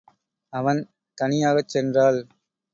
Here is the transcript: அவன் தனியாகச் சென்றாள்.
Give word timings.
அவன் 0.53 0.81
தனியாகச் 1.17 1.71
சென்றாள். 1.73 2.19